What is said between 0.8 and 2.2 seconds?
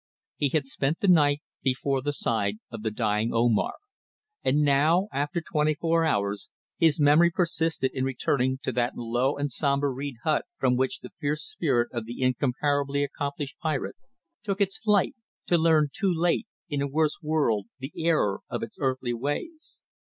the night before by the